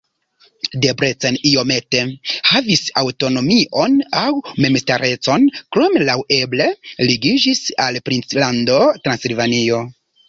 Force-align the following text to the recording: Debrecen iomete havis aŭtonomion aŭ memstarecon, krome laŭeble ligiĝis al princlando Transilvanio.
Debrecen 0.83 1.35
iomete 1.49 1.99
havis 2.51 2.81
aŭtonomion 3.01 3.99
aŭ 4.21 4.33
memstarecon, 4.65 5.45
krome 5.77 6.03
laŭeble 6.09 6.71
ligiĝis 7.11 7.63
al 7.87 8.01
princlando 8.11 8.81
Transilvanio. 9.07 9.85